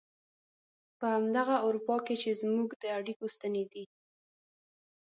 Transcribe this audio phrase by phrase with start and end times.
[0.97, 3.83] په همدغه اروپا کې چې زموږ د اړيکو ستنې دي.